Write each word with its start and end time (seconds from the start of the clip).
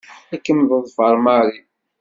Ad 0.33 0.39
kem-teḍfer 0.45 1.15
Mary. 1.25 1.59